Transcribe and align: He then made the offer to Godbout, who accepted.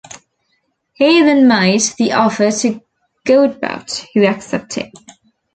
He 0.93 1.21
then 1.21 1.47
made 1.47 1.81
the 1.99 2.13
offer 2.13 2.49
to 2.49 2.81
Godbout, 3.27 4.03
who 4.15 4.25
accepted. 4.25 4.89